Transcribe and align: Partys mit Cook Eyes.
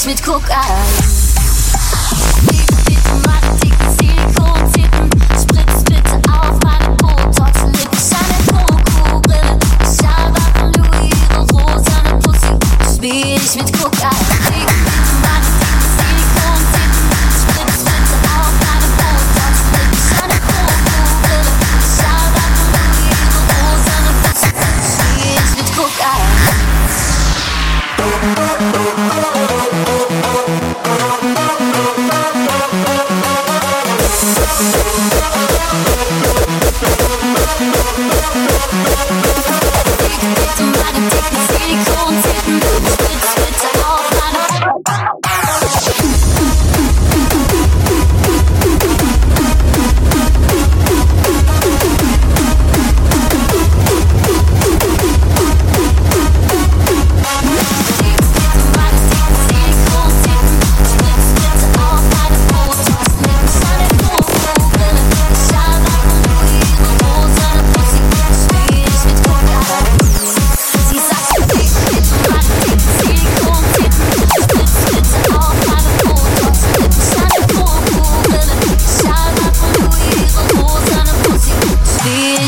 Partys 0.00 0.06
mit 0.06 0.26
Cook 0.26 0.48
Eyes. 0.48 1.19